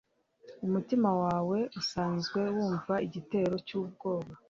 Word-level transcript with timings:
umutima 0.65 1.09
wawe 1.23 1.57
usanzwe 1.81 2.41
wumva 2.55 2.93
igitero 3.07 3.55
cyubwoba 3.67 4.33